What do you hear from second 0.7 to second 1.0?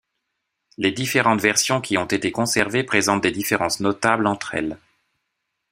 Les